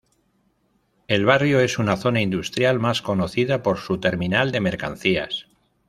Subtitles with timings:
[1.07, 5.45] El barrio es una zona industrial más conocida por su terminal de mercancías.